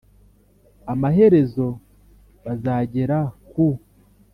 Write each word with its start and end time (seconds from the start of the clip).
Amaherezo 0.93 1.65
bazagera 2.43 3.17
ku 3.49 3.67